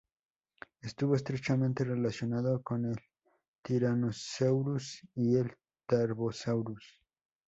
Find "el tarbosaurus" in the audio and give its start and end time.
5.37-6.99